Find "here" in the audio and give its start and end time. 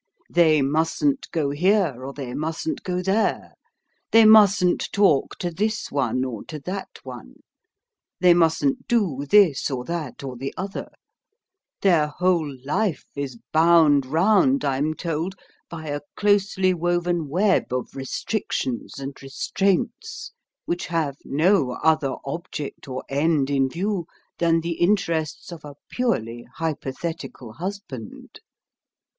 1.51-2.03